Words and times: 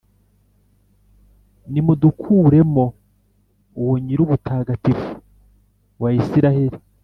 nimudukuremo 1.71 2.85
Uwo 3.79 3.93
Nyirubutagatifu 4.03 5.09
wa 6.01 6.09
Israheli.» 6.21 6.77